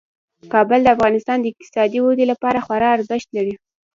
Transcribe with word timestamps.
کابل 0.53 0.79
د 0.83 0.87
افغانستان 0.95 1.37
د 1.39 1.45
اقتصادي 1.51 1.99
ودې 2.01 2.25
لپاره 2.31 2.63
خورا 2.65 2.89
ارزښت 2.97 3.27
لري. 3.37 3.53